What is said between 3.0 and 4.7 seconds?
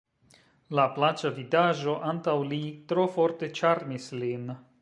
forte ĉarmis lin.